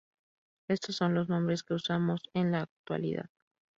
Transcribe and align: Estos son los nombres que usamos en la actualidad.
Estos 0.67 0.95
son 0.95 1.13
los 1.13 1.29
nombres 1.29 1.61
que 1.61 1.75
usamos 1.75 2.23
en 2.33 2.51
la 2.51 2.61
actualidad. 2.61 3.29